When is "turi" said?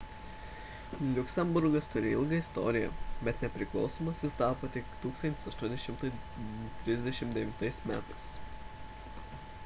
1.95-2.13